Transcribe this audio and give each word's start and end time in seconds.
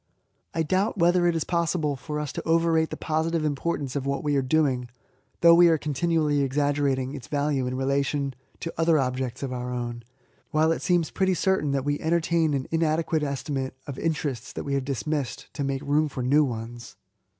I 0.55 0.63
doubt 0.63 0.97
whether 0.97 1.27
it 1.27 1.35
is 1.35 1.43
possible 1.43 1.95
for 1.95 2.19
us 2.19 2.33
to 2.33 2.41
overrate 2.49 2.89
the 2.89 2.97
positive 2.97 3.45
importance 3.45 3.95
of 3.95 4.07
what 4.07 4.23
we 4.23 4.35
are 4.35 4.41
doing, 4.41 4.89
though 5.41 5.53
we 5.53 5.67
are 5.67 5.77
continually 5.77 6.41
exaggerating 6.41 7.13
its 7.13 7.27
value 7.27 7.67
in 7.67 7.75
rela* 7.75 8.03
tion 8.03 8.33
to 8.61 8.73
other 8.79 8.97
objects 8.97 9.43
of 9.43 9.53
our 9.53 9.71
own, 9.71 10.03
while 10.49 10.71
it 10.71 10.81
seems 10.81 11.11
pretty 11.11 11.35
certain 11.35 11.69
that 11.73 11.85
we 11.85 11.99
entertain 11.99 12.55
an 12.55 12.67
inade(}»etcr 12.71 13.21
estimate 13.21 13.75
of 13.85 13.99
interests 13.99 14.51
that 14.53 14.63
we 14.63 14.73
hajffT 14.73 15.03
£smissed, 15.03 15.51
to 15.53 15.63
make 15.63 15.83
room 15.83 16.09
for 16.09 16.23
new 16.23 16.47
oa«r. 16.49 16.67